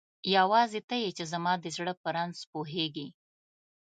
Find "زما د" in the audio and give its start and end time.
1.31-1.65